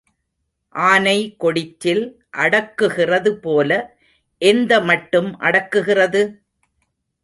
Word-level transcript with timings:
ஆனை 0.75 1.35
கொடிற்றில் 1.37 2.03
அடக்குகிறது 2.37 3.33
போல 3.37 3.69
எந்த 4.41 4.81
மட்டும் 4.81 5.31
அடக்குகிறது? 5.39 6.23